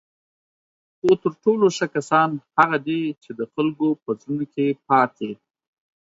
[0.97, 5.31] خو تر ټولو ښه کسان هغه دي چی د خلکو په زړونو کې پاتې